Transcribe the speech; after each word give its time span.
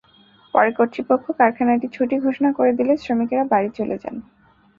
পরে 0.53 0.69
কর্তৃপক্ষ 0.77 1.25
কারখানাটি 1.39 1.87
ছুটি 1.95 2.15
ঘোষণা 2.25 2.49
করে 2.57 2.71
দিলে 2.79 2.93
শ্রমিকেরা 2.97 3.43
বাড়ি 3.51 3.69
চলে 3.77 3.95
যান। 3.97 4.15